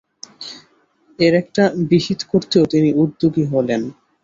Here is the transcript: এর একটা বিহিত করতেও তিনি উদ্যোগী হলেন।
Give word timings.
এর 1.19 1.33
একটা 1.41 1.63
বিহিত 1.89 2.19
করতেও 2.31 2.63
তিনি 2.65 2.89
উদ্যোগী 3.03 3.43
হলেন। 3.53 3.81